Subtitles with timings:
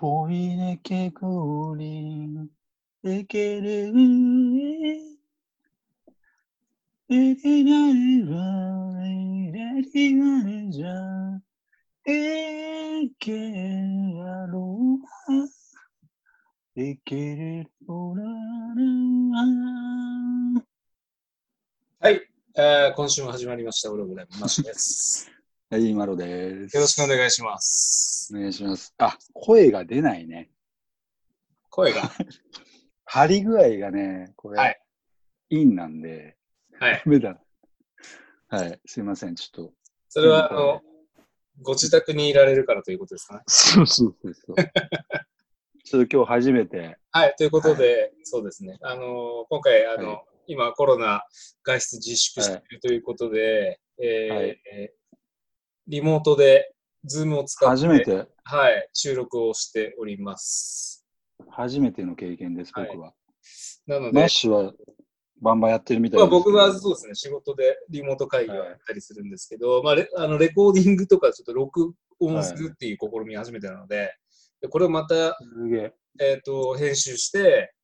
[0.00, 2.48] フォイレケクーリン、
[3.04, 4.96] エケレウィ
[7.10, 8.32] エティナリバ
[9.02, 10.16] レイ、レティ、
[22.00, 22.22] はい、
[22.56, 25.30] え、今週も始まりました、オログラムマです。
[25.72, 26.74] はい、マロです。
[26.76, 28.32] よろしくお願いします。
[28.34, 28.92] お願いします。
[28.98, 30.50] あ、声が出ないね。
[31.68, 32.10] 声が？
[33.06, 34.80] 張り具合がね、これ、はい
[35.50, 36.36] インなんで、
[36.80, 36.94] はい。
[36.94, 37.40] ダメだ。
[38.48, 39.72] はい、すいません、ちょっと。
[40.08, 40.82] それは、あの、
[41.62, 43.42] ご自宅にいられるからということですかね？
[43.46, 44.56] そうそうそうそう。
[45.84, 48.76] ちょっと今日初めて、はい、ということで、そうですね。
[48.82, 51.24] あの、今回、あの、は今コロナ
[51.62, 54.59] 外出自粛しているということで、えーはいえー
[55.90, 56.72] リモートで、
[57.04, 61.04] ズームを使って、初めて、はい、収録をしております。
[61.48, 63.12] 初めての経験です、はい僕は。
[63.88, 64.72] なのでマッ、シュは
[65.42, 74.14] バンバンやってるみたいまあ、ですけど僕はそうですね、仕事でリモート会議をやったりするんですけど、まあレあの、レコーディングとかちょっと録音するっていう試み初めてなので、
[74.60, 75.94] でこれをまた、すげえ。
[76.20, 77.74] えっと編集して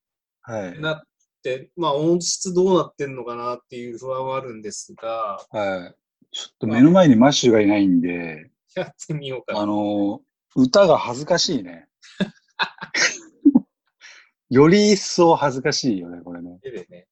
[0.42, 0.80] はい。
[0.80, 1.02] なっ
[1.42, 6.05] て、まあ、音質どうなってんのかなっていう不安はあるんですが、はい。
[6.36, 9.60] ちょっと目の前にマッシュがいないんで、やってみようかな。
[9.60, 10.20] あの、
[10.54, 11.88] 歌が恥ずかしいね。
[14.50, 16.58] より一層恥ずかしいよね、これね。
[16.62, 17.08] 絵でね。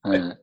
[0.00, 0.40] はい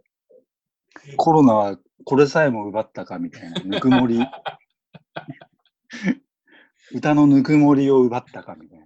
[1.18, 4.20] コロナはこれさえも奪ったかみたいな、ぬくもり。
[6.94, 8.86] 歌のぬくもりを奪ったかみたいな。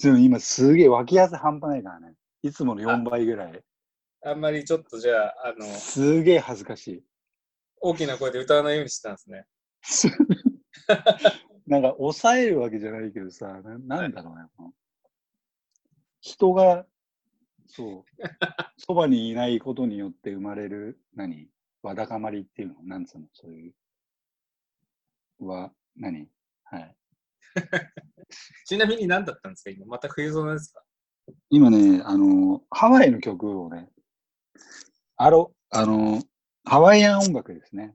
[0.00, 2.14] でも今すげえ脇汗半端ないからね。
[2.42, 3.64] いつもの4倍ぐらい。
[4.24, 7.04] あんまりちょっとじゃあ、あの、すげえ恥ずかしい。
[7.80, 9.46] 大きな声で歌わないようにしてたんですね。
[11.66, 14.44] なんか抑えるわけじゃないけどさ、ななんだろうね。
[14.56, 14.72] この
[16.20, 16.86] 人が、
[17.66, 18.22] そう、
[18.78, 21.48] そばにいないことによって生まれる、何？
[21.82, 22.76] わだかまりっていうの？
[22.82, 23.26] なんつうの？
[23.34, 25.46] そういう。
[25.46, 26.28] は、何？
[26.64, 26.96] はい。
[28.66, 29.70] ちなみに何だったんですか？
[29.70, 30.82] 今、また冬空ですか？
[31.50, 33.90] 今ね、あの、ハワイの曲をね、
[35.16, 36.22] あろ、あの、
[36.64, 37.94] ハワイアン音楽ですね。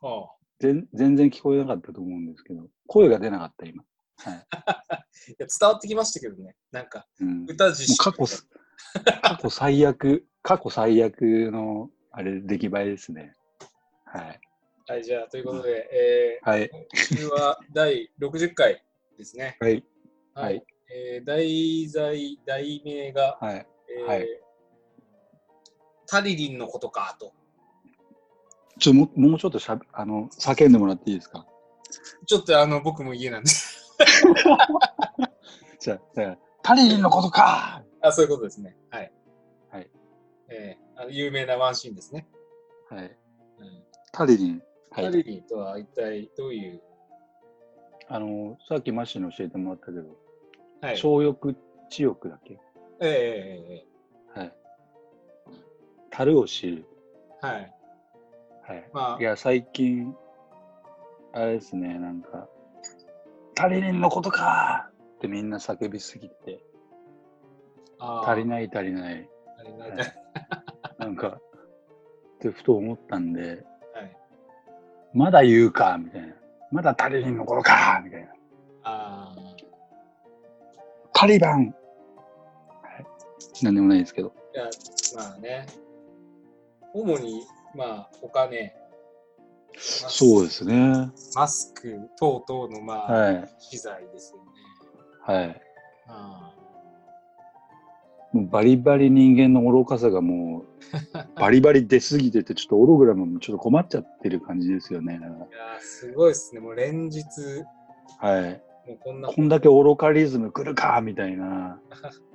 [0.00, 3.82] はあ全全然聞こえなかったと思うんですけど、声が出なかった、今。
[4.18, 4.34] はい。
[5.32, 6.54] いや伝わってきましたけどね。
[6.70, 8.46] なんか、うん、も歌実う過去す、
[9.22, 13.34] 過去最悪、 過去最悪の、あれ、出来栄えですね。
[14.04, 14.40] はい。
[14.86, 16.64] はい、じゃあ、ということで、えはい。
[16.64, 18.84] ー、今週は第60回
[19.16, 19.56] ですね。
[19.60, 19.84] はい。
[20.34, 20.62] ははいい。
[20.92, 23.66] えー、題材、題名が、はい。
[23.98, 24.49] えーはい
[26.10, 27.32] タリリンのことかと。
[28.78, 31.46] ちょ、ももうちょっとしゃべ、あの、叫んでもらっていいですか？
[32.26, 33.50] ちょっとあの、僕も家なんで。
[35.78, 38.76] じゃあ、じゃあタリリンのことかあ、そういうことですね。
[38.90, 39.12] はい。
[39.70, 39.90] はい。
[40.48, 42.26] えー、あの有名なワンシーンですね。
[42.88, 43.04] はい。
[43.04, 44.62] うんタリリン。
[44.90, 45.04] はい。
[45.04, 46.82] タリリンとは一体どういう、
[48.08, 50.16] あの、さっきマッシュに教えてもらったけど、
[50.80, 50.98] はい。
[50.98, 51.56] 小欲、
[51.90, 52.58] 知欲だっけ？
[53.00, 53.86] えーえはい。
[56.10, 56.86] 樽を知る。
[57.40, 57.74] はい。
[58.62, 58.90] はい。
[58.92, 60.14] まいや、最近、
[61.32, 62.48] あれですね、なんか、
[63.54, 66.62] タリリンのことかってみんな叫びすぎて。
[68.00, 69.28] 足りない足りない。
[69.58, 69.90] 足りない。
[69.90, 70.20] はい
[71.00, 74.16] なんか、ってふと思ったんで、はい。
[75.14, 76.34] まだ言うかみたいな。
[76.70, 78.28] まだタリリンのことかみたいな。
[78.82, 79.34] あ
[81.14, 81.74] タリバン
[82.82, 82.90] は
[83.60, 83.64] い。
[83.64, 84.28] なんでもないですけど。
[84.28, 84.70] ーいや、
[85.16, 85.66] まあね。
[86.94, 87.42] 主に、
[87.74, 88.74] まあ、お金、
[89.76, 91.10] そうですね。
[91.34, 93.48] マスク等々の、まあ、はい。
[93.70, 94.50] 機材ですよね。
[95.22, 95.60] はい。
[96.08, 96.54] あ
[98.32, 100.64] もうバリバリ人間の愚かさがもう、
[101.40, 105.18] バリバリ出すぎてて、ちょっとオログラムもちょっと困っちゃってる感じですよね。
[105.18, 106.60] いやーすごいですね。
[106.60, 107.24] もう連日、
[108.22, 108.62] らはい。
[108.86, 111.80] もうこんな、こんだけ愚かリズム来るかみたいな。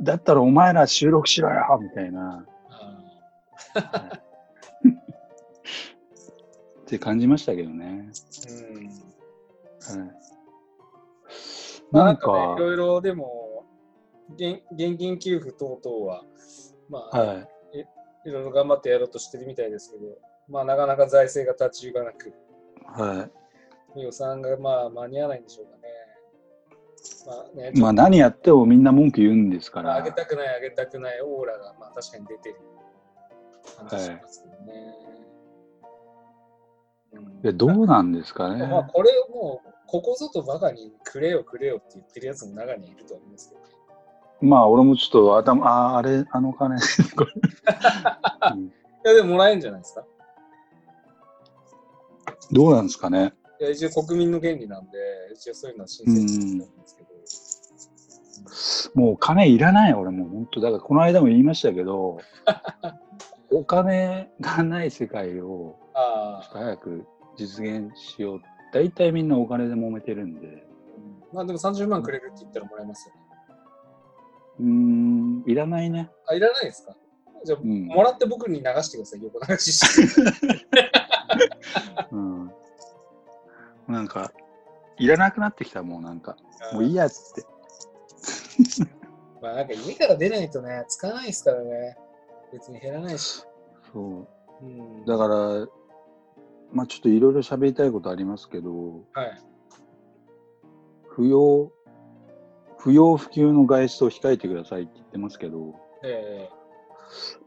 [0.00, 2.46] えだったらお前ら収録しろよみたいな。
[6.82, 8.08] って感じましたけどね。
[8.10, 8.86] ーうん。
[8.86, 10.10] はい。
[11.90, 13.64] まあ、ななんんかい、ろいろでも、
[14.34, 16.24] 現現金給付等々は、
[16.88, 17.48] まあ、はい。
[18.24, 20.18] いろいろ頑張ってやろうとしてるみたいですけど、
[20.48, 22.32] まあ、なかなか財政が立ち行かなく、
[22.86, 23.28] は
[23.96, 24.00] い。
[24.02, 25.77] 予算がまあ間に合わないんでしょうかね。
[27.26, 29.90] まあね、まあ何やってもみんな文句言うんですから。
[29.90, 32.56] まあ上げたくない、上げたくないオーラが、まあ確かに出てる
[33.76, 34.94] 感じしますけどね。
[35.02, 35.18] うん
[37.42, 38.66] いや、どうなんですかね。
[38.66, 43.66] まあ、これをもう、ここぞとばかりくれよくれよって言ってるやつも中にいると思うんですけど、ね、
[44.42, 46.76] まあ、俺もちょっと頭、ああ、あれ、あの金、
[47.16, 47.32] これ
[48.52, 48.70] うんい
[49.04, 50.04] や、でももらえるんじゃないですか。
[52.50, 53.32] どうなんですかね。
[53.60, 54.98] いや一応国民の権利なんで、
[55.34, 60.60] 一応そういうのは申請すると思うんですけど、もう金いらない、俺もう本当。
[60.60, 62.18] だから、この間も言いましたけど、
[63.50, 67.06] お金がない世界を早く
[67.36, 68.40] 実現しよう。
[68.72, 70.46] 大体みんなお金で揉めてるんで。
[70.46, 70.62] うん
[71.30, 73.20] まあでも30万くれるって言ったらもらえますよね。
[74.60, 76.10] うーん、いらないね。
[76.26, 76.96] あ、いらないですか？
[77.44, 80.22] じゃあ、うんもらって僕に流してください、横流しして。
[82.12, 82.50] うん。
[83.88, 84.32] なんか、
[84.98, 86.36] いらなくなってきた、もうなんか。
[86.72, 88.88] もういいやっつって。
[89.40, 91.96] まあなんか家から出ないとね、使わないですからね。
[92.52, 93.44] 別に減らないし。
[93.92, 94.28] そ
[94.60, 94.64] う。
[94.64, 95.66] うん、だから、
[96.72, 98.70] まあちょっといろいろ喋りたいことありますけど、
[99.12, 99.42] はい。
[101.08, 101.72] 不要、
[102.78, 105.74] 不要不急の外出を控えてくださいって言ってますけど、
[106.04, 106.48] え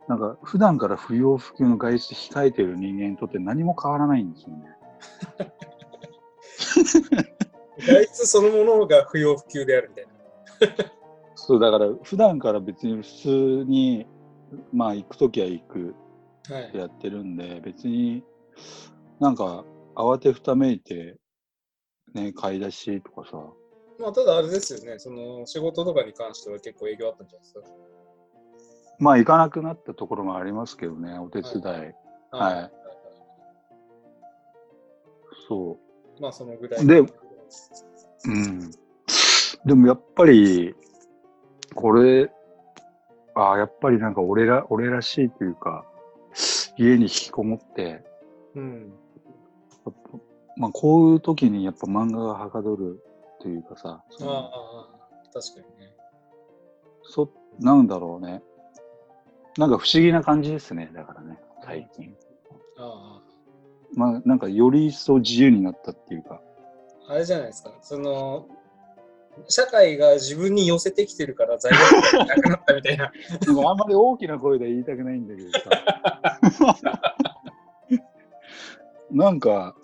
[0.08, 4.66] なんか普段から不要不急の外出控えてる人間にとって何も変わらないんですよね。
[6.76, 10.12] ー、 外出そのものが不要不急であるみたいな。
[11.36, 13.30] そう、だから普段から別に普通
[13.68, 14.06] に、
[14.72, 15.96] まあ行くときは行く。
[16.50, 16.72] はい。
[16.74, 18.24] やってるんで、別に
[19.20, 19.64] なんか
[19.96, 21.18] 慌てふためいて、
[22.14, 23.38] ね、買い出しとかさ、
[24.00, 27.62] まあただあれですよね、その仕事とかに関しては結構営業あったんじゃないですか。
[29.00, 31.66] まあ行かなくなったところもありますけどね、お手伝い。
[32.32, 32.72] はい。
[35.48, 35.78] そ
[36.22, 36.86] まあそのぐらい。
[36.86, 37.08] でう。
[38.26, 38.72] うん。
[39.66, 40.76] でもやっぱり、
[41.74, 42.32] これ、
[43.34, 45.84] ああ、やっぱりなんか俺ら、俺らしいというか、
[46.78, 48.04] 家に引きこもって、
[48.56, 48.94] うん。
[50.58, 53.04] まあこういう時にやっぱ漫画がはかどる
[53.42, 55.96] というかさ、ああああ、確かにね。
[57.02, 58.44] そ、なんだろうね。
[59.58, 62.16] なんか不思議な感じですね、だからね、最近。
[62.78, 63.22] あ
[63.94, 66.42] まあなんかより一層自由になったっていうか、
[67.08, 67.74] あ、あれじゃないですか。
[67.82, 68.48] その、
[69.48, 73.06] 社会が自分に寄せてきてるから材料がなくなったみたいな。
[73.06, 75.60] あんまり大きな声で言いたくないんだけどさ。
[79.12, 79.76] なんか、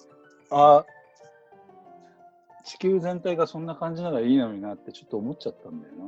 [0.52, 0.86] あ、
[2.64, 6.06] 地球全体がそんな感じならいいのになってちょっと思っちゃったんだよな。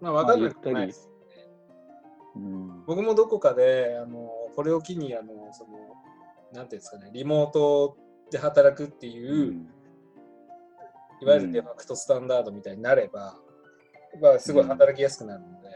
[0.00, 1.10] まあ、わかんなくもないです。
[2.36, 2.84] うん。
[2.86, 5.70] 僕もどこかで、あの、これを機に、あの、その、
[6.52, 7.96] なんていうんですかね、リモート
[8.30, 9.68] で働くっていう、うん。
[11.22, 13.36] いわゆるデファクトスタンダードみたいになれば、
[14.20, 15.68] まあ、すごい働きやすくなるので、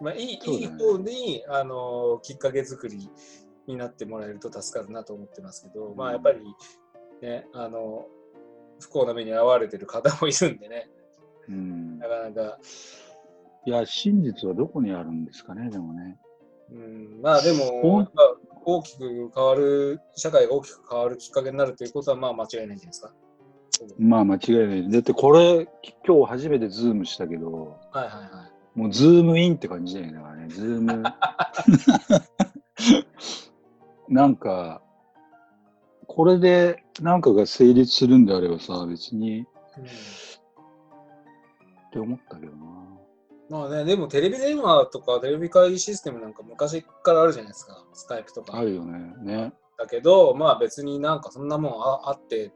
[0.00, 3.10] まあ、いい,、いい方に、あの、きっかけ作り
[3.66, 6.40] になってもらえると助かるなと思ってますけど、まあ、やっぱり、
[7.20, 8.06] ね、あの、
[8.80, 10.90] 不幸な目に遭われてる方もいるんでね、
[11.48, 11.98] うん。
[11.98, 12.58] なかなか、
[13.66, 16.18] いや、真実はどこにあるんですかね、でもね。
[16.72, 18.08] うん、まあでも、
[18.64, 23.12] 大きく変わる、社会が大きく変わるきっかけになるということは、まあ間違いないんじゃないですか？
[23.98, 24.90] まあ間違いない。
[24.90, 25.66] だってこれ、
[26.06, 28.46] 今日初めてズームしたけど、はいはいは
[28.76, 28.78] い。
[28.78, 30.12] もうズームインって感じだよね。
[30.14, 31.02] だからね、ズーム。
[34.08, 34.82] なんか、
[36.06, 39.46] これでなんかが成立するんであればさ、別にうんっ
[41.92, 42.79] て思ったけどな。
[43.50, 48.56] まあね、でもテレビ電話とかテレビ会議システムなんか昔からあるじゃないですか、スカイプとか。
[48.56, 49.12] あるよね。
[49.22, 49.52] ね。
[49.76, 52.52] だけど、まあ別になんかそんなもんああって、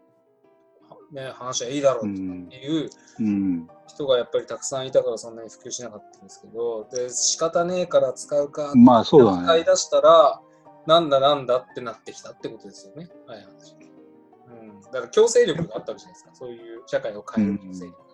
[1.13, 2.07] ね、話はいいだろう。
[2.07, 2.15] うっ
[2.49, 3.69] ていううん。
[3.89, 9.45] 人がやっぱりたくさんいたからそんなに普及しなかったんですけど、で、仕方ねえから使うかまあそうだね。
[9.45, 10.41] 使い出したら、
[10.87, 13.09] なんだなんだってなってきたってことですよね。
[13.27, 13.47] はいはい。
[14.61, 16.31] うん、だから強制力があったわけじゃないですか。
[16.35, 18.05] そういう社会を変える強制力が。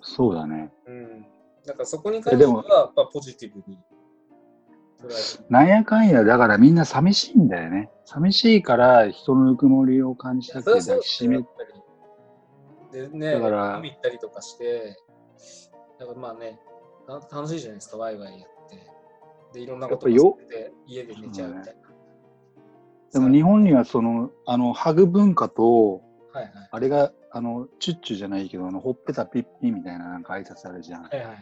[0.00, 0.72] そうだね。
[0.86, 1.26] うん。
[1.66, 3.78] だからそこに関しては、やっぱポジティブに
[5.48, 7.90] なんやかんや、だからみんな寂しいんだよね。
[8.04, 11.48] 寂しいから人のぬくもりを感じたくて抱きしめやっぱ
[12.92, 13.08] り。
[13.08, 14.96] でね、だから飲み行ったりとかして、
[15.98, 16.60] だからまあね、
[17.06, 18.90] た楽しいじゃないですか、ワイワイやって。
[19.54, 21.80] で、いろんなことやっぱよ忘れて家で寝ちゃうみたいな。
[23.12, 26.02] でも日本にはその、あの、ハグ文化と、
[26.32, 26.52] はいはい。
[26.70, 31.02] あれが、あの、チュッチュじゃないけど、あの、ほっぺたピッピみたいななんか挨拶あるじゃん。
[31.02, 31.36] はいはいはい。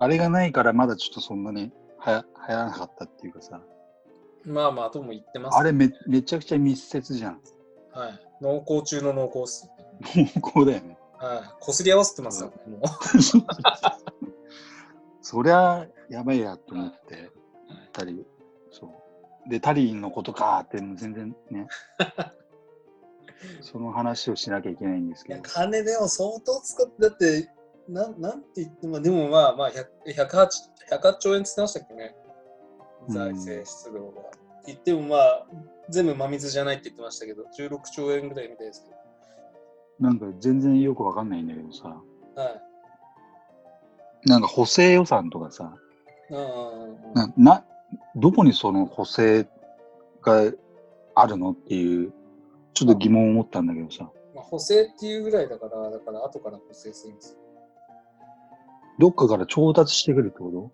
[0.00, 3.60] あれがないからまだちょっとそんなにはや流行らなかったっていうかさ。
[4.44, 7.40] まあまあ、とも言ってます、あれめめちゃくちゃ密接じゃん。
[7.92, 8.20] はい。
[8.40, 9.72] 濃厚中の濃厚っすよ
[10.24, 10.32] ね。
[10.36, 10.98] 濃厚だよね。
[11.18, 11.42] はい。
[11.60, 12.80] こすり合わせてますからね、もう。
[15.20, 17.30] そりゃ、やばいやと思って、
[17.92, 18.26] たり、
[18.70, 18.86] そ
[19.46, 19.50] う。
[19.50, 21.66] で、タリーのことかってもう全然ね、
[23.60, 27.50] その話をしなきゃいけないんですけど、金でも相当使って、だって、
[27.88, 30.48] なんなんて言っても、でもまあまあ100 108,
[30.90, 32.14] 108兆円って言ってましたっけね、
[33.08, 33.14] うん。
[33.14, 34.22] 財政出動が。
[34.66, 35.46] 言ってもまあ、
[35.88, 38.90] 全部真水じゃないって言ってましたけど、16兆円ぐらいみたいですけ
[40.00, 41.96] なんか全然よくわかんないんだけどさ、
[42.36, 42.42] ど。
[42.42, 42.62] はい。
[44.28, 45.74] なんか補正予算とかさ、
[47.14, 47.64] な、な
[48.16, 49.46] どこにその補正
[50.22, 50.52] が
[51.14, 52.12] あるのっていう、
[52.74, 57.38] ちょっと疑問を持ったんだけどさ、まあ、補正っていうぐらいだから、だから後から補正するんですよ。
[58.98, 60.70] どっかから調達してくるってこ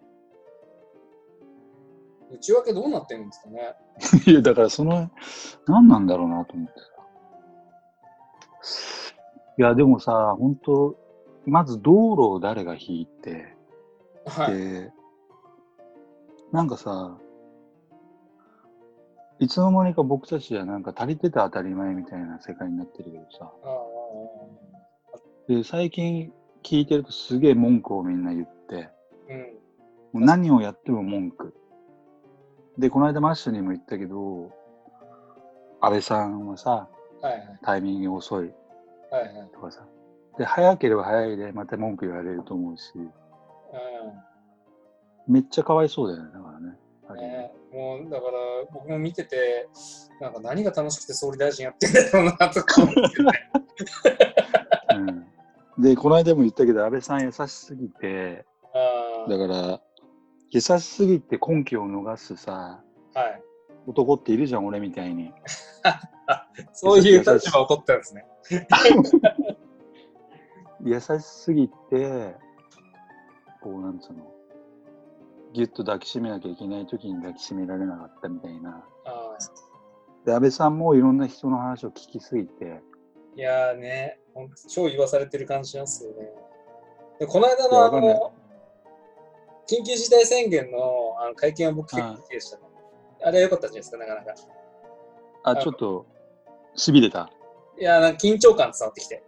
[2.32, 3.76] 内訳どうなってるんですかね。
[4.24, 5.10] と いや、だからその、
[5.66, 6.86] 何なんだろうなと思ってさ。
[9.58, 10.96] いや、でもさ、本当
[11.46, 13.56] まず道路を誰が引いて、
[14.26, 14.58] はい。
[14.58, 14.92] で、
[16.50, 17.16] なんかさ、
[19.38, 23.52] いつの間にか僕たちはなんか足りてて当たり前みたいな世界になってるけどさ、
[25.48, 28.88] で、最近聞いてるとすげえ文句をみんな言って、
[29.28, 29.40] うん。
[30.20, 31.54] もう何をやっても文句。
[32.78, 34.50] で、この間マッシュにも言ったけど、
[35.80, 36.88] 安倍さんはさ、
[37.20, 37.58] はいはい。
[37.62, 38.52] タイミング遅い
[39.10, 39.50] はいはい。
[39.52, 39.86] とかさ、
[40.38, 43.02] で、早ければ早いでまた文句言われると思うし、う
[45.28, 46.76] めっちゃかわいそうだよね、だからね。
[47.16, 48.32] ね、もうだから
[48.72, 49.68] 僕も見てて、
[50.20, 53.32] なんか何が楽しくて総理大臣やってんだろうなとか思ってね。
[55.76, 59.80] うん、で、この間も言ったけど、安倍さん優しすぎて、あだから、
[60.50, 62.82] 優しすぎて根拠を逃すさ、
[63.14, 63.42] あはい。
[63.86, 65.32] 男っているじゃん、俺みたいに。
[66.72, 68.26] そういう立場を取ったんですね。
[70.84, 72.34] 優しすぎて、
[73.60, 74.32] こう、なんつうの、
[75.56, 78.84] ぎゅっと抱きしめなきゃいけない時に抱きしめられなかったみたいな。
[79.06, 79.38] あ
[80.26, 82.82] で、安倍さんもいろんな人の話を聞きすぎて、
[83.34, 84.18] いやーね、
[84.68, 86.28] 超言わされてる感じしますよね。
[87.20, 88.32] でこの間のあの、
[89.66, 92.62] 緊急事態宣言のあの会見は僕結構好きでしたね。
[93.24, 94.34] あれは良かったんじゃないですか、なかなか。
[95.44, 96.04] あ、ちょっと、
[96.74, 97.30] しびれた。
[97.80, 99.22] いやー、なんか緊張感伝わってきて。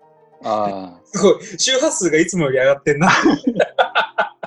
[0.45, 3.09] あ すごい、周波数がいつもより上がってんな。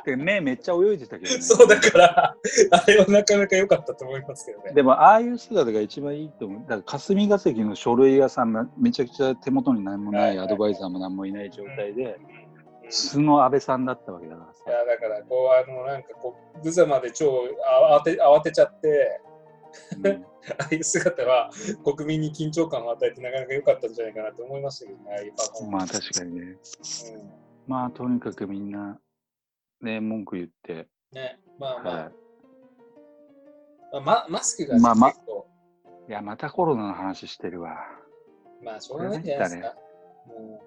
[0.01, 0.03] あ。
[0.05, 1.41] で目めっちゃ泳いでたけどね。
[1.41, 2.35] そうだから、
[2.71, 4.73] あれはなかなか良かったと思いますけどね。
[4.73, 6.61] でも、ああいう姿が一番いいと思う。
[6.61, 12.19] だから、霞が関の書類がさ、めめちゃくちゃ手元に何もない、アドバイザーも何もいない状態で、
[12.89, 14.73] 素の安倍さんだったわけだからさい。
[14.73, 17.45] やだからこうあのなんかこう無様で超
[17.89, 19.21] 慌て慌てちゃって
[20.03, 20.25] うん
[20.59, 21.49] ああいう姿は
[21.85, 26.57] 国民に緊張感を与えてなかなか良かったんじゃないかなと思いましたけどねああいうパフォーマンまあ、確かにね。
[26.61, 28.99] ス、うんまあ、とにかくみんな、
[29.81, 32.11] ね、文句言って、ねまあまあ、は
[33.91, 35.47] まあまマスクが、ねまあま結構
[36.07, 36.11] い。
[36.11, 37.77] いや、またコロナの話してるわ。
[38.63, 39.75] まあしょうがないんじゃないですか、
[40.27, 40.61] も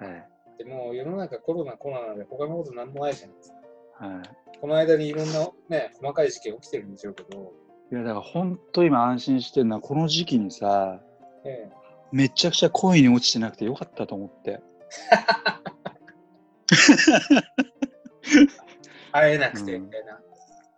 [0.00, 0.28] はい。
[0.54, 4.58] うでも世の中コロナコロナで他のことなんもないじゃないですかはい。
[4.60, 7.52] この間にいろんなね細かい事件起きてるんでしょうけど、
[7.92, 11.00] いや、だから本当今安心してるのは、この時期にさ、
[11.44, 14.62] ええめちゃくちゃ恋に落ちてなくてよかったと思って。
[19.12, 20.18] 会えなくてうんみたいな、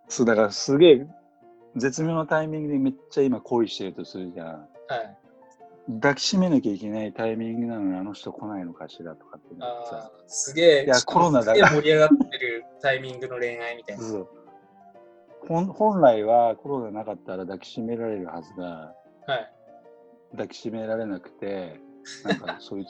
[0.09, 1.07] そう、だからすげえ、
[1.77, 4.47] 絶妙なタイミングでめっちゃ今恋してるとするじゃん。
[4.47, 4.69] はい
[5.89, 9.55] 抱きしめなきゃいけないタイミングなのにあの人来ないのかしらとかって。
[9.61, 14.03] あーすげえ、いやコロナだすげえ盛り上がってるタイミングの恋愛みたいな。
[14.03, 14.29] そう
[15.47, 18.95] 本本来はコロナなかったら抱きしめられるはずが
[19.27, 19.53] はい。
[20.33, 21.81] 抱きしめられなくて
[22.25, 22.89] なんかそいつ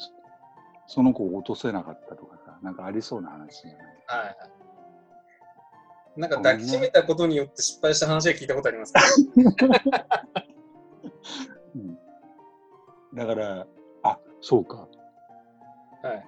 [0.86, 4.36] その子を落とせなかったとかさなんかありそうな話じゃないはいはい。
[6.16, 9.00] なんか抱きしめたことによって失敗した話は聞いたことありますか？
[11.74, 11.98] うん。
[13.14, 13.66] だから
[14.02, 14.88] あそうか。
[16.02, 16.24] はい。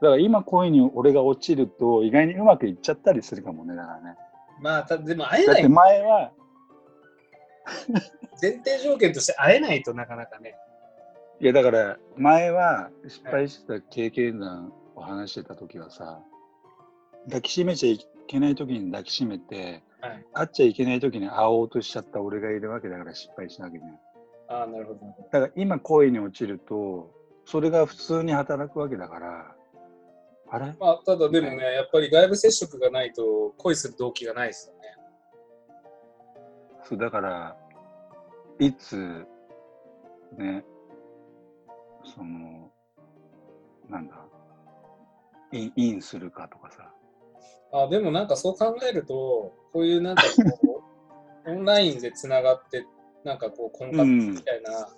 [0.00, 4.16] だから今恋に俺が落ちると意外にうまくいっちゃったりするかもねだからね。
[4.60, 6.32] まあ、たでも会えだってない、前は。
[8.40, 10.56] 前提条件として会えないとなかなかね。
[11.40, 16.22] いやだから前は失敗した経験談を話してた時はさ
[17.26, 20.24] 抱きしめちゃいけない時に抱きしめてはい。
[20.34, 24.00] 会っちゃいけない時に会おうとしちゃった俺がいるわけだから失敗しなきゃいけない
[24.48, 25.28] ああ、なるほどなるほど。
[25.30, 27.10] だから今恋に落ちると
[27.46, 29.54] それが普通に働くわけだから
[30.50, 30.66] あれ？
[30.78, 34.80] まあ、ただでもね、やっぱり外部接触がないと恋する動機がないですよね。
[36.84, 37.56] そうだから
[38.60, 39.26] いつ
[40.38, 40.64] ね
[42.04, 42.70] その
[43.88, 44.14] なんだ
[45.52, 46.88] インインするかとかさ
[47.72, 50.22] あでもなんかそう考えると、こういうなんか
[50.62, 50.82] こ
[51.46, 52.86] う、 オンラインでつながって
[53.24, 54.88] なんかこう、婚活みたいな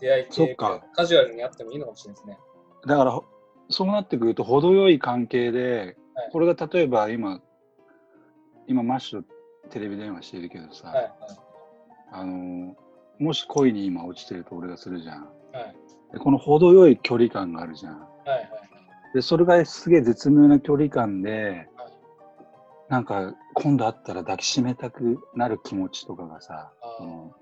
[0.00, 2.38] 出会い系、かカジュアルにあってもいいのかもしれないですね。
[2.86, 3.24] だから、ほ
[3.68, 7.42] そうなってくると、程よい関係で、はいこれが例えば今、
[8.66, 9.28] 今、マッシュと
[9.68, 11.12] テレビ電話してるけどさ、はいはい
[12.12, 12.76] あの
[13.18, 15.24] もし恋に今落ちてると俺がするじゃん。
[15.52, 15.76] はい
[16.12, 18.00] でこの程よい距離感があるじゃん。
[18.00, 18.50] はいはい
[19.14, 21.68] で、それがすげえ絶妙な距離感ではい、
[22.88, 27.32] なんか今度会ったら抱きしめたくなる気持ちとかがさ、あーその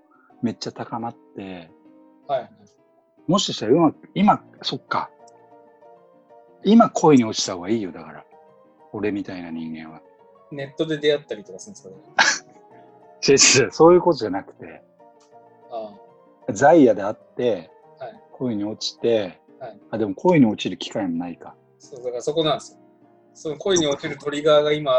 [0.42, 1.70] めっちゃ高まって、
[2.26, 2.50] はいはい
[3.26, 5.10] もしかしたら今、今、そっか。
[6.62, 8.24] 今恋に落ちた方がいいよ、だから。
[8.92, 10.02] 俺みたいな人間は。
[10.52, 13.70] ネットで出会ったりとかするんですかね。
[13.72, 14.82] そういうことじゃなくて、
[15.70, 15.94] あ
[16.52, 21.54] ザイヤであって、はい恋に落ちて、はいあ、でも恋に落ちる機会もないか。
[21.78, 22.78] そうだからそこなんですよ。
[23.32, 24.92] その恋に落ちるトリガーが今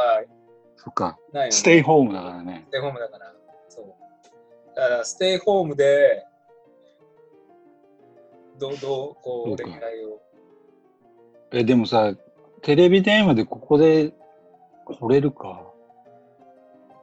[0.78, 1.18] そっか。
[1.32, 2.72] ないのでステイホームだからねス。
[2.72, 3.34] テイホームだから。
[3.70, 4.76] そう。
[4.76, 6.26] だから、ステイホームで、
[8.60, 10.22] どう、どう、こう、恋愛を。
[11.52, 12.14] え、でもさ、
[12.62, 14.14] テレビ電話でここで
[14.88, 15.72] 惚れるか。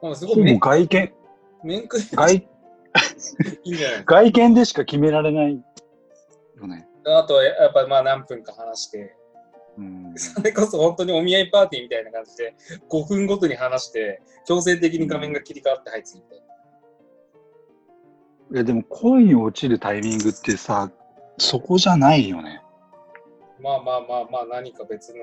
[0.01, 1.13] まあ、すごい面外見、
[1.63, 2.47] 面食い外、 い
[3.63, 5.63] いんじゃない外見でしか決められない
[6.57, 6.87] よね。
[7.03, 7.17] か。
[7.19, 9.09] あと、やっぱまあ何分か話して、うん。
[10.15, 12.55] それこそ本当にお見合いパーティーみたいな感じで、
[12.89, 16.43] 5分ごとに話して、強制的に画面が切り替わって、はい、次みたい
[18.53, 20.91] や、でも恋に落ちるタイミングってさ、
[21.37, 22.61] そこじゃないよね。
[23.59, 25.19] まあまあまあまあ、何か別の、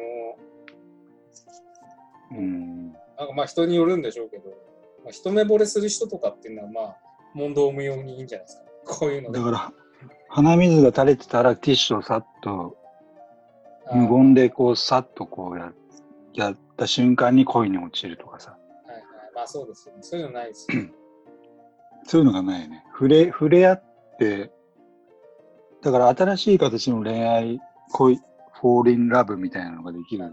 [2.33, 2.93] うん。
[2.93, 4.51] なんかまあ人によるんでしょうけど、
[5.05, 6.97] まあ、一目惚れする人とかっていうのはまあ、
[7.35, 8.99] 問答無用にいいんじゃないですか。
[8.99, 9.39] こういうので。
[9.39, 9.73] だから、
[10.29, 12.77] 鼻水が垂れてたらティッシュをさっと、
[13.93, 15.73] 無言でこう、さっとこうや
[16.35, 18.57] やった瞬間に恋に落ちるとかさ。
[18.87, 19.05] はいはい。
[19.35, 20.03] まあそうですよね。
[20.03, 20.83] そういうのないですよ。
[22.05, 22.85] そういうのがないよね。
[22.93, 23.83] 触れ、触れ合っ
[24.19, 24.51] て、
[25.83, 27.61] だから新しい形の恋愛、
[27.93, 30.31] 恋、フォーリンラブみたいなのができるよ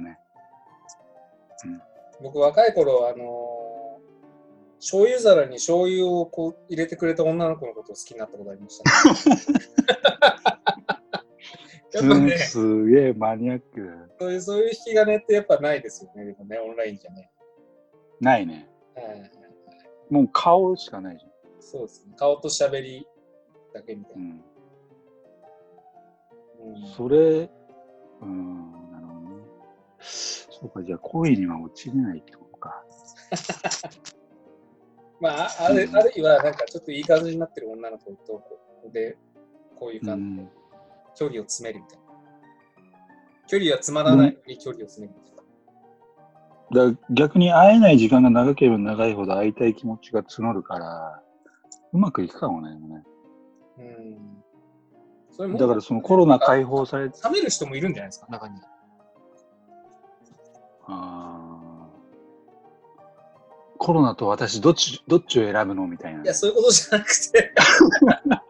[0.00, 0.18] ね。
[2.22, 3.66] 僕若い頃、あのー
[4.78, 9.36] 醤油皿に醤油をこう入れてくれた女の子のことを好きになったことありました、ね。
[11.96, 13.88] やっぱねす、すげえマニアック。
[14.18, 16.24] そういうそういう引き金ってやっぱないですよね。
[16.24, 17.30] でもね、オンラインじゃね。
[18.20, 18.68] ないね。
[20.10, 21.30] もう顔しかないじゃん。
[21.60, 22.14] そうですね。
[22.16, 23.06] 顔と喋り
[23.74, 24.24] だけみたいうな。
[24.24, 24.28] ん。
[24.28, 24.46] うん
[26.96, 27.50] それ、
[28.22, 29.44] うん、なるほどね。
[30.00, 32.84] そうか、じゃあ恋には落ちれないってことか。
[35.20, 38.42] まあ、ああるあるいは、なんかちょっといい感じになってる女の子と、こ
[38.82, 39.16] こで、
[39.78, 40.50] こういうう感じでん、
[41.16, 42.04] 距離を詰めるみたいな。
[43.48, 45.36] 距離はつまらないのに距離を詰めるみたい
[46.86, 46.92] な。
[46.92, 51.22] だ逆に会えない時間が長ければ長いほど会いたい気持ちが募るから、
[51.92, 52.70] うまくいくかもね。
[53.78, 54.42] うん。
[55.30, 58.60] それもだからそのコロナ解放されて、冷める人もいるんじゃないですか、中に。
[60.88, 61.46] あー
[63.78, 66.22] コロナと私どっち、どっちを選ぶのみたいな。
[66.22, 67.52] いや、そういうことじゃなくて。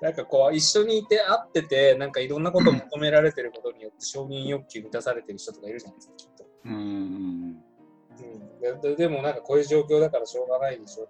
[0.00, 6.44] なんかこう、一緒にいて会ってて、なんかいろんなことを求められてることによって承認欲求満たされてる人とかいるじゃないですか、きっと。
[6.64, 11.08] うんうんうん、でででもなんかこういう状況だからしょうがないでしょ。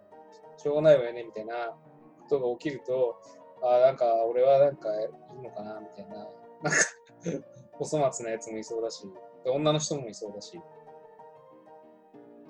[0.57, 1.55] しょうがないわよね、みたいな
[2.22, 3.16] ことが起きると、
[3.62, 6.16] あーなんか俺はなんかいいのかな、みたいな。
[6.16, 6.79] なんか、
[7.79, 9.05] お粗末なやつもいそうだし、
[9.44, 10.61] で女の人もいそうだし。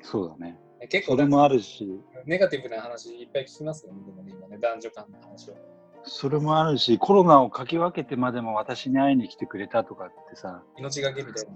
[0.03, 0.59] そうだね。
[0.88, 1.87] 結構それもあるし、
[2.24, 5.79] ネガティブな話いっぱい聞きますよね、でもね、今ね、男女間の話を。
[6.04, 11.50] それもあるし、コロナをかき分けてまでも私に会いに来てくれたとかってさ、命がけみたいな。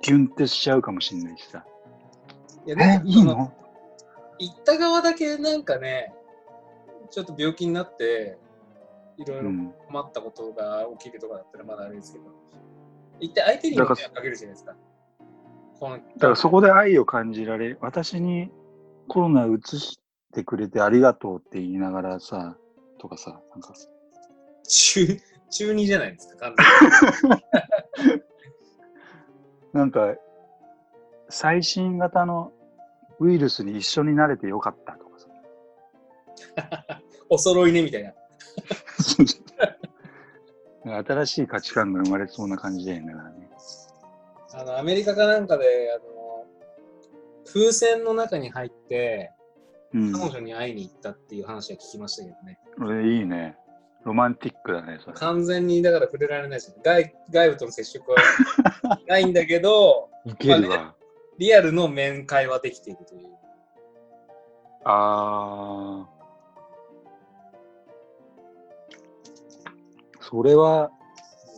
[0.00, 1.64] キュンってしちゃうかもしれないしさ。
[2.66, 3.52] いや、えなん、かいいの？
[4.38, 6.14] 行った側だけなんかね、
[7.10, 8.38] ちょっと病気になって、
[9.18, 9.74] いろいうろん。
[9.88, 12.24] 困ったことが起きるとかだったらまだあれですけど、
[13.20, 14.74] 行って相手に迷惑かけるじゃないですか。
[15.80, 18.50] だからそこで愛を感じられ、私に
[19.08, 19.98] コロナ移し
[20.32, 22.56] てくれてありがとうって言いながらさ、
[23.02, 23.74] とかさ、なんか、
[24.62, 26.56] 中、中二じゃないですか、完
[29.74, 30.14] なんか、
[31.28, 32.52] 最新型の
[33.18, 35.26] ウイルスに一緒になれてよかったとかさ。
[36.46, 36.64] 全
[37.00, 37.04] に。
[37.28, 38.14] お揃いね、みたいな。
[41.04, 43.14] 新しい価値観が生まれそうな感じだよね。
[43.14, 43.50] だからね
[44.54, 46.46] あの、アメリカかなんかで、あの、
[47.46, 49.41] 風船の中に入って、うん。
[49.92, 52.58] 彼女に会いに行ったっていう話は聞きましたけどね。
[52.78, 53.56] これいいね。
[54.04, 55.12] ロマンティックだね、それ。
[55.14, 56.82] 完全にだから触れられないですよね。
[56.84, 58.18] 外外部との接触は
[59.06, 60.94] ないんだけど、いけるわ。
[61.38, 63.28] リアルの面会はできているという。
[64.84, 66.12] ああ。
[70.20, 70.90] それは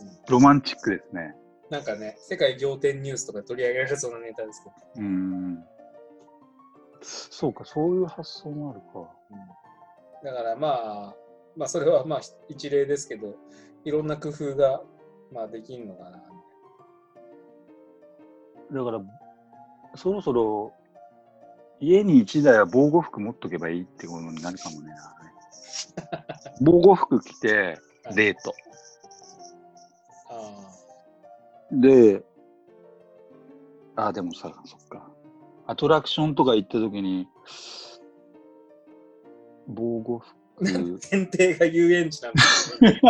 [0.01, 1.35] うんロマンチックですね。
[1.69, 4.75] なんかね、世界仰天ニュースとか取り上げられそうなネタですけど。
[4.95, 5.65] うーん。
[7.05, 9.09] そうか、そういう発想もあるか。
[10.23, 10.67] だからま
[11.11, 11.15] あ、
[11.55, 13.35] まあそれはまあ一例ですけど、
[13.83, 14.81] いろんな工夫が
[15.31, 16.23] まあできんのかな。
[18.71, 19.01] だから、
[19.95, 20.73] そろそろ
[21.79, 24.91] 家に一台は防護服持っとけばいいってことになるかもね。
[26.61, 27.77] 防護服着て
[28.15, 28.53] デート。
[30.29, 30.71] あ
[31.71, 32.23] で、
[33.95, 35.14] あ、でもさ、そっか。
[35.67, 37.27] アトラクションとか行った時に、
[39.67, 40.35] 防護服。
[40.61, 40.63] あ、
[41.11, 43.01] 前提が遊園地なんですよね。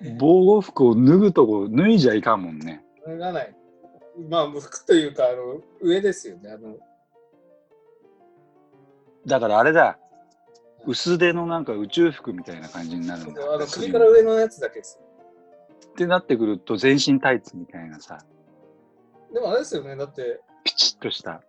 [0.18, 2.84] 防護服を脱ぐとこ脱いじゃいかんもんね。
[3.06, 3.54] 脱がない。
[4.28, 6.50] まあ服というか、あの上ですよね。
[6.50, 6.76] あの
[9.26, 9.98] だからあれだ。
[10.86, 13.42] 薄手のなんか宇宙服みたいな感じになるんだ。
[13.42, 15.04] あの首から上のやつだけですよ。
[15.90, 18.18] ってなってくると全身タイツみたいなさ、
[19.32, 19.96] でもあれですよね。
[19.96, 21.42] だって、ピチッとした。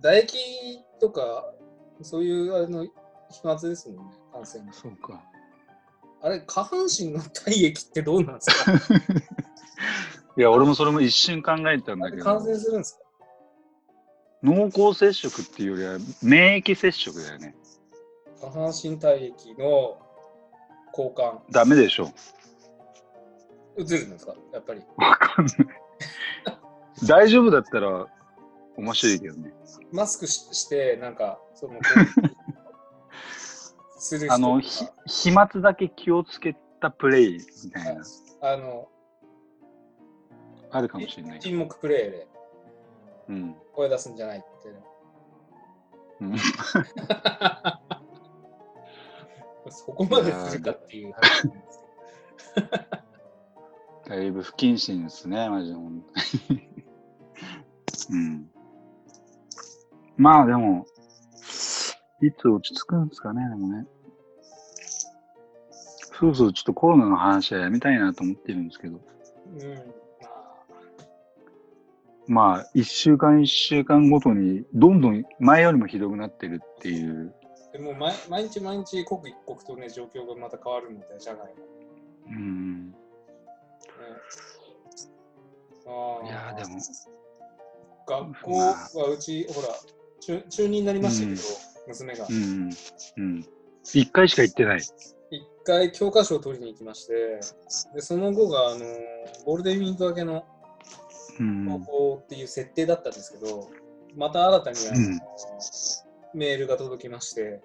[0.00, 1.52] 唾液とか、
[2.02, 2.92] そういうあれの飛
[3.46, 4.72] 沫ですもんね、感染。
[4.72, 5.22] そうか。
[6.22, 8.72] あれ、下半身の体液ってどうなんですか？
[10.36, 13.02] いや、俺もそれも一瞬考えたんだけ感ど、染するんですか？
[14.42, 17.54] 濃厚接触っていうよりは免疫接触だよね。
[18.40, 19.98] 下半身体液の
[20.96, 22.10] 交換、ダメでしょ。
[23.78, 24.82] 移るんですかやっぱり。
[24.96, 25.56] わかんない。
[27.04, 28.06] 大丈夫だったら
[28.76, 29.52] 面白いけどね。
[29.92, 31.78] マスクしして、なんか、その、
[33.98, 38.02] する人あの、飛沫だけ気をつけたプレイみたいな、
[38.42, 38.88] あの、
[40.70, 41.40] あるかもしれない。
[41.40, 42.28] 沈黙プレイで
[43.28, 43.56] うん。
[43.72, 44.46] 声出すんじゃないって。
[46.20, 46.36] うん
[49.68, 51.84] そこまでするかっていう話なんです
[52.54, 52.68] けど。
[54.16, 56.04] だいぶ不謹慎ですね、マジで本
[56.48, 56.75] 当に。
[58.10, 58.50] うん。
[60.16, 60.86] まあでも、
[62.22, 63.86] いつ落ち着くんですかね、でもね。
[66.18, 68.96] そうそう、ちょっとコロナの話はやめたいなと思ってるんですけど。
[68.96, 69.00] う
[69.58, 69.94] ん。
[72.26, 77.34] まあ、一週間一週間ごとに、どんどん前よりもひどくなってるっていう。
[77.72, 81.46] でも毎毎日毎日刻一刻とね、状況がまた変わるので、社内が。
[81.46, 81.52] ね
[82.28, 82.94] うん。
[85.86, 86.80] あーいやーでも、
[88.06, 89.68] 学校はうち、ほら
[90.20, 91.40] 中、中2になりましたけど、
[91.88, 92.32] 娘がう。
[92.32, 92.70] ん。
[93.16, 93.44] うん。
[93.92, 94.78] 一回しか行ってない。
[94.78, 97.40] 一回教科書を取りに行きまして、
[97.94, 98.84] でその後が、あのー
[99.44, 100.44] ゴールデンウィーク明けの
[101.38, 101.66] うん。
[101.66, 103.68] 高校っていう設定だったんですけど、
[104.16, 105.20] また新たにあの、うん
[106.34, 107.62] メールが届きまして、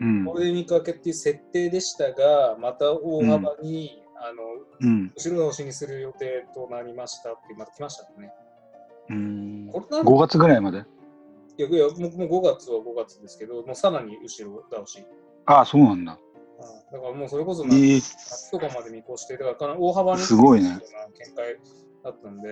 [0.00, 4.42] うんゴールデンウィーク明けっていう設定でしたが、また大幅に、あの
[4.80, 5.12] うん。
[5.16, 8.32] 後ろ倒しにする予定となりましたって、また来ましたね。
[9.10, 9.55] うん。
[9.72, 10.84] これなん5月ぐらいまで？
[11.58, 12.10] いやいやもうもう
[12.42, 15.04] 5月は5月ですけど、もうさらに後ろ倒し。
[15.46, 16.12] ああ、そうなんだ。
[16.12, 16.26] うん
[16.92, 21.58] だからもうそれこそえ夏え夏とかまで見越して、だから大幅にすごいねような見解
[22.04, 22.48] だったんで、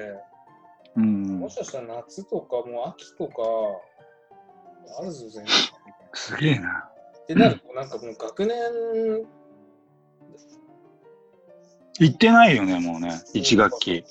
[0.97, 1.49] うんも。
[1.49, 3.33] しかしたら夏とかもう秋とか、
[5.01, 5.55] あるぞ全然。
[6.15, 6.91] すげえな。
[7.23, 8.57] ってなると、なんかもう学年、
[12.01, 13.23] 行ってないよね、もうね。
[13.35, 14.05] 1学期。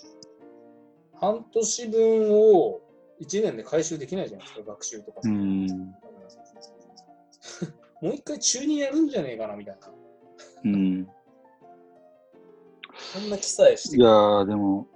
[1.19, 2.81] 半年分を
[3.23, 5.21] 1年で回収できないじゃないですか、学習とか。
[5.23, 5.67] うん。
[8.01, 9.89] もう一回中にやるんじゃねえかなみたいな。
[10.65, 11.07] うん。
[13.13, 14.87] そんな記載していやー、でも、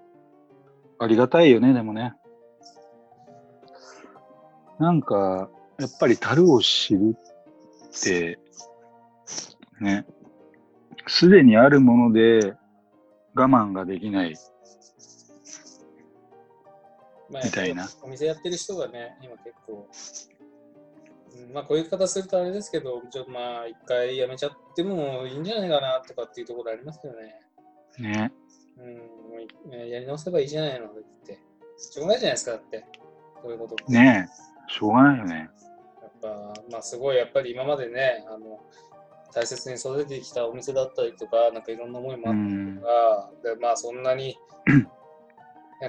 [0.99, 2.13] ありがたいよね、でもね。
[4.79, 8.39] なんか、やっぱり樽を知るって、
[9.79, 10.05] ね、
[11.07, 12.55] すでにあるもので
[13.35, 14.35] 我慢ができない。
[17.29, 19.89] まあみたいなお店やってる人がね、今結構、
[21.35, 27.41] うんまあこういう方するとあれですけど、ちょっとまあ一回やめちゃってもいいんじゃないかなとかっていうところありますけどね。
[27.99, 28.31] ね。
[29.65, 30.89] うん、やり直せばいいじゃないのっ
[31.25, 31.39] て。
[31.77, 32.85] しょうがないじゃないですか、だって。
[33.41, 33.91] こういうこと。
[33.91, 34.71] ねえ。
[34.71, 35.49] しょうがないよね。
[36.01, 38.59] やっぱ、まあすごいやっぱり今までね、あの、
[39.33, 44.35] 大切に育ててきたお店だったりとか、なんかいろんな思いもあったりとか、でまあそんなに
[44.65, 44.87] ね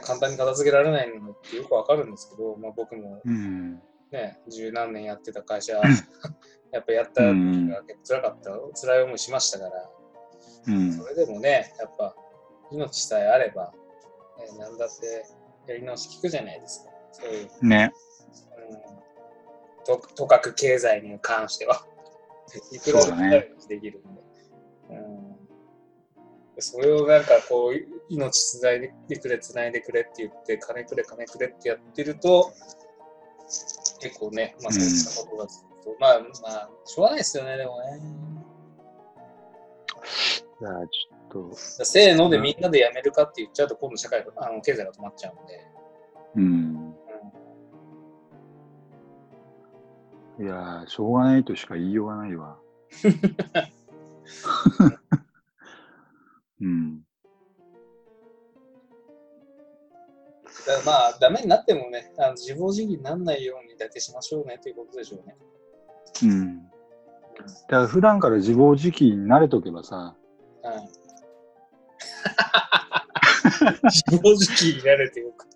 [0.02, 3.80] 簡単に片付けられないのってよくわかるんですけど、まあ僕もうん。
[4.10, 5.74] ね、十何年やってた会社、
[6.72, 9.90] やっぱやったうん時が結構辛かった、辛い思いしましたから、
[10.68, 11.06] うんそ。
[11.06, 12.16] れでもね、やっぱ
[12.70, 13.72] 命さえあれば、
[14.38, 15.26] ね、なんだって
[15.66, 16.90] やり直し聞くじゃないですか。
[17.12, 17.92] そういう、ね。
[18.68, 21.86] うん、ととかく経済に関しては。
[22.72, 24.22] いくらでもできるんで。
[24.90, 25.28] うん
[26.60, 27.72] それをなんかこう、
[28.08, 32.52] 命つないでくれ、つないでくれって言って、金くれ、金くれってやってると、
[34.00, 38.00] 結構ね、まあそういったことがずっと、うん、まあまあ、しょうがないですよね、でもね。
[40.60, 41.54] いや、ちょっと。
[41.54, 45.66] せーのでみんなでやめるかって言っちゃうと、今度社会あの経済が止まっちゃうんで。
[46.36, 46.94] うん。
[50.38, 52.58] うん、いやしょうがないとしか言いようがないわ。
[56.60, 57.07] うん。
[60.68, 65.34] だまあ、ダメになってもね、あの自暴自棄にならないようにだけしましょうねということでしょうね。
[66.24, 66.62] うん。
[66.62, 66.70] だ
[67.68, 70.14] から普段から自暴自棄に慣れとけばさ。
[70.62, 70.88] はい。
[73.84, 75.46] 自暴自棄になれてよく。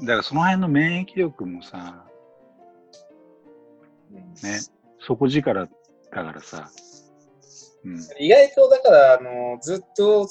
[0.00, 2.04] うん、だからその辺の免疫力もさ、
[4.10, 4.60] ね、
[4.98, 5.70] 底力だ
[6.10, 6.70] からさ、
[7.84, 10.26] うん、意外とだからあのずっと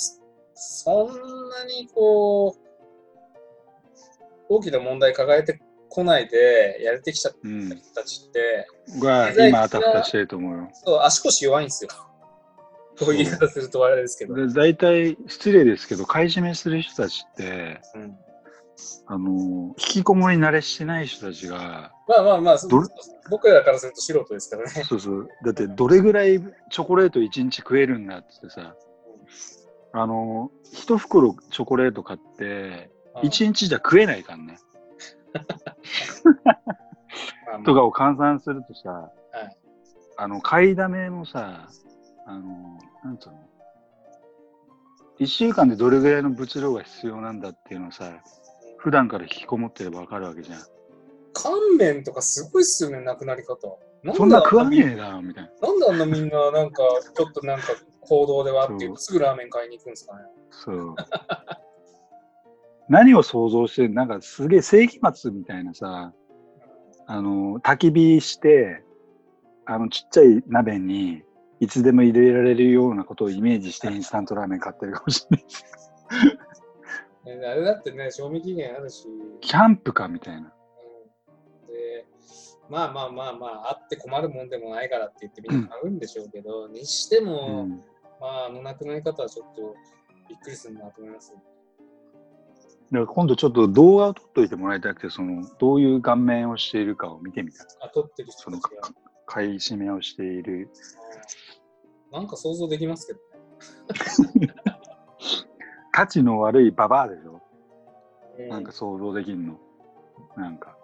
[0.64, 2.72] そんなにこう
[4.48, 7.40] 大きな問題抱えてこないでやれてきちゃった
[7.76, 10.70] 人たちって、うん、が今あたふたしてると思うよ。
[10.74, 11.90] そう足腰弱いんですよ。
[13.00, 14.48] こういう言い方するとあれですけど。
[14.50, 18.16] 大体失礼ですけど買い占めする人たちって、うん、
[19.08, 19.30] あの
[19.70, 22.58] 引きこもり慣れしてない人たちがまあまあまあ
[23.32, 24.84] 僕らからすると素人ですからね。
[24.84, 25.28] そうそう。
[25.44, 28.76] だってどれぐらいチョコレート1日食えるんだってさ、
[29.94, 32.90] あの、一袋チョコレート買って、
[33.24, 34.58] 1日じゃ食えないからね。
[37.66, 39.58] とかを換算するとさ、はい、
[40.18, 41.68] あの、買いだめもさ、
[42.26, 43.36] あの、なんつうの、
[45.20, 48.12] 1週間でどれぐらいの物量が必要なんだっていうのをさ、
[48.78, 50.60] 普段から引きこもってればわかるわけじゃん。
[51.34, 53.78] 乾麺とかすごいっすよね、なくなり方。
[54.16, 55.68] そんな食わねえな、みたいな。
[55.68, 56.84] なんであんなみんな、なんか、
[57.16, 60.24] ちょっとなんか行動ではっていうすぐラーメン買いに行くんですかね。
[60.50, 60.96] そう。
[62.90, 66.14] 何を想像してなんかすげえ世紀末みたいなさ、
[67.08, 68.84] あの、焚き火して、
[69.66, 71.24] あの、ちっちゃい鍋に、
[71.60, 75.38] いつでも入れられるようなことをイメージしてインスタントラーメン買ってるかもしれ
[77.38, 79.08] ないあれだってね、賞味期限あるし。
[79.42, 80.52] キャンプかみたいな。
[82.72, 87.82] まあまあまあまあ、あって困るもんでもないからって言ってみんな買うんでしょうけど、うん、にしても、うん、
[88.22, 89.76] まあ、あの亡くなり方はちょっと
[90.30, 91.42] びっくりするなと思います、ね。
[92.92, 98.60] だから今度ちょっと動画を撮っといてもらいたくて、そのどういう顔面をしているかを見てみたあ、撮ってる人その
[99.26, 100.70] 買い占めをしている。
[102.12, 103.20] なんか想像できますけど
[104.40, 104.54] ね。
[105.92, 107.42] 価値の悪いババアでしょ、
[108.38, 109.58] えー、なんか想像できんの。
[110.38, 110.78] なんか。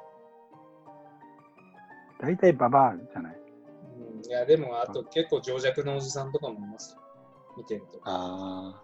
[2.20, 3.38] 大体ババアじゃない？
[4.16, 7.02] うん、いや、でも、あと結構情弱なおじさんとかもいますよ。
[7.58, 8.00] 見てると。
[8.04, 8.84] ああ、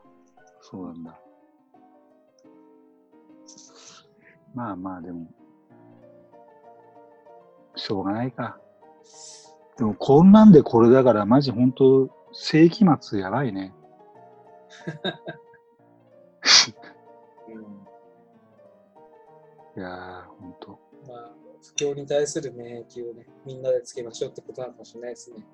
[0.61, 1.19] そうなんだ。
[4.53, 5.27] まあまあ、でも、
[7.75, 8.59] しょうがないか。
[9.77, 13.73] でも、こんなんでこれだから、マジ本当世紀末やばいね。
[17.47, 17.51] う
[19.79, 20.71] ん、いやー、本当。
[21.07, 25.45] まあ不況に対する免疫をね、みんなでつけましょうってことなのかもしれないですね。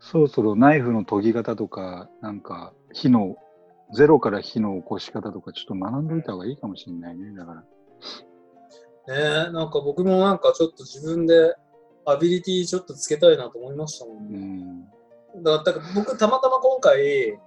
[0.00, 3.36] そろそろナイフの研ぎ方とか、なんか火の、
[3.94, 7.60] ゼロから火の起こし方とか、ちょっと学んでおいた方がいいかもしれないね、だから。
[7.60, 7.64] ね
[9.48, 11.54] え、なんか僕もなんかちょっと自分で
[12.04, 14.84] アビリティちょっとつけたいなと思いましたもんね。
[15.34, 17.38] うん、だから僕たまたま今回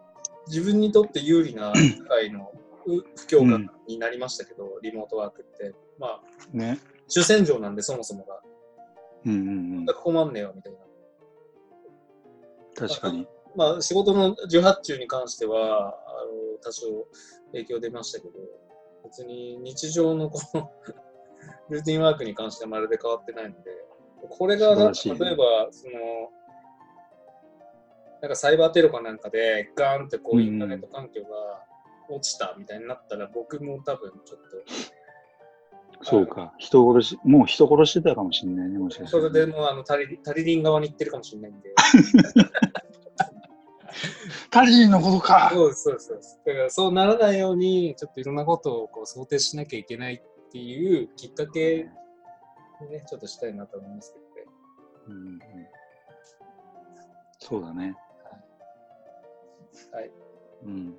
[0.48, 2.52] 自分にとって有利な 社会の
[2.86, 5.74] 不況感になりましたけど、うん、リモートワークって。
[6.00, 8.40] まあ、ね、主戦場なんで、そもそもが。
[9.26, 9.48] うんうん
[9.80, 9.86] うん。
[9.86, 10.80] 困んねえよ、みたいな。
[12.76, 13.28] 確かに。
[13.56, 17.08] まあ、仕事の受発注に関しては、あの多少
[17.52, 18.34] 影響出ましたけど、
[19.04, 20.72] 別に日常のこの
[21.70, 23.72] ルーティンワークに関してはまるで変わってないので、
[24.30, 24.86] これが、例え
[25.36, 26.32] ば、その、
[28.22, 31.28] なんかサイバーテロかなんかで、ガーンってこうインターネット環境が
[32.10, 34.92] 落ちたみたいになったら、僕も多分ちょっと
[36.04, 41.74] そうか、人殺し、もう人殺してたかもしれないね、もしかしたら、それでもうあのタリタリリン側に行ってるかもしれないんで。
[44.50, 45.50] タリリンのことか。
[45.54, 46.22] そうそうそう。
[46.46, 51.90] だからそうならないように、ちょっといろんなことをこう想定しなきゃいけないっていうきっかけ
[52.82, 54.52] にね、ちょっとしたいなと思いますけどね。
[55.08, 55.40] うん、うん、
[57.40, 57.96] そうだね。
[59.92, 60.04] はい。
[60.04, 60.12] はい、
[60.66, 60.96] うん。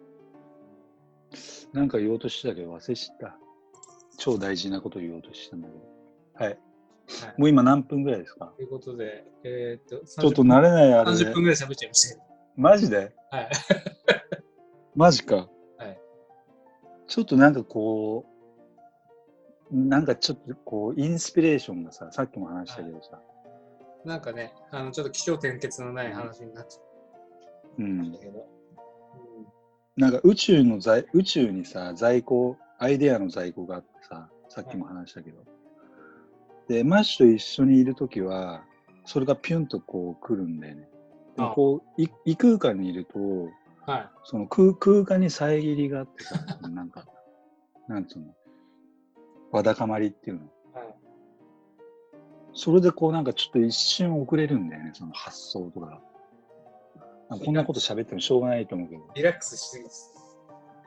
[1.73, 3.38] なんか言おうとしてたけど忘れちゃった。
[4.22, 5.80] 超大事なこと言おうとしてんだけど。
[6.35, 6.48] はい。
[6.50, 6.58] はい
[7.37, 8.52] もう今何分ぐらいですか？
[8.56, 11.42] ということで、えーっと、ちょっと慣れないあれ30で分。
[11.42, 12.22] ぐらい喋っちゃいました。
[12.56, 13.12] マジで？
[13.30, 13.50] はい。
[14.94, 15.37] マジか。
[15.37, 15.44] は
[15.87, 15.98] い
[17.08, 18.24] ちょっとなんかこ
[19.70, 23.20] う、なんかちょっとこう、インスピレーションがさ、さっきも話したけどさ、
[24.04, 26.80] なんかね、あのちょっと気象転結のない話になっちゃ
[27.78, 28.18] うんた。
[28.18, 28.46] けど。
[29.96, 35.45] なんか宇宙の在、宇宙にさ、在庫、アイデアの在庫があってさ、さっきも話したけど。
[36.66, 38.64] で、マッシュと一緒にいるときは、
[39.05, 40.88] それがピュンとこう来るんだよね。
[41.37, 43.21] でこう、い異空間にいると、
[43.87, 44.11] はい。
[44.25, 46.35] その空空間に遮りがあってさ、
[46.68, 47.07] なんか、
[47.87, 48.35] なんつうの、
[49.53, 50.42] わだかまりっていうの。
[50.75, 50.95] はい。
[52.53, 56.03] それでこうなんかちょっと一瞬遅れるんだよね、その発想とか。
[57.29, 59.03] あこんなこと喋ってもしょうがないと思うけど。
[59.14, 60.12] リラックスしすぎです。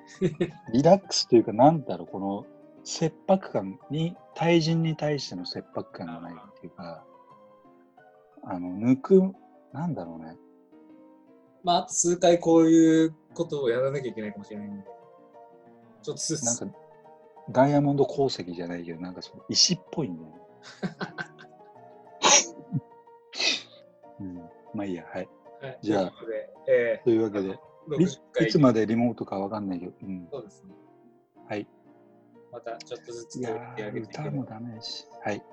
[0.74, 2.46] リラックスというか、なんだろう、この
[2.84, 7.04] 切迫感に、対人に対しての切迫感がないっていうか、
[8.44, 9.36] あの、抜く、
[9.74, 10.38] なんだろうね。
[11.64, 14.84] まあ、あと数回こういうことをやらなきゃいけないかもしれないんで。
[16.04, 16.62] ちょっとずつ。
[16.62, 16.78] なんか、
[17.50, 20.36] ダイヤモンド鉱石じゃないけど、なんかその石っぽいんだよね。
[24.22, 24.36] うん、
[24.74, 25.30] まあいいや、はい。
[25.62, 26.14] はい、じゃあ
[27.04, 30.28] というわけで、ー、い60回いつまでリモートかわかんないけど、うん。
[30.32, 30.74] そうですね。
[31.48, 31.68] はい。
[32.52, 35.06] またちょっとずついややってあー、げて歌もダメだし。
[35.24, 35.44] はい。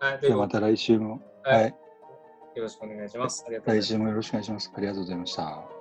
[0.00, 1.74] はい、ということじゃあまた来週も、で、はいはい。
[2.54, 3.44] よろしくお願いします。
[3.46, 3.86] ありがとうございます。
[3.86, 4.72] 来週もよろしくお願いします。
[4.74, 5.78] ありがとうございました。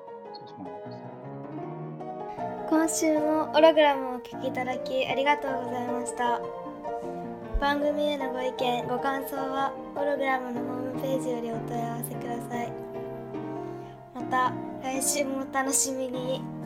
[2.69, 6.41] 今週もオログラムをお聞きいただきありがとうございました
[7.61, 12.26] 番組へのご意見ご感想はオログラムのホームページよりお問い合わせくださいま
[14.29, 14.51] た
[14.83, 16.56] 来週もお楽しみに。